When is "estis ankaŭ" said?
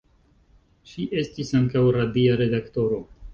1.23-1.85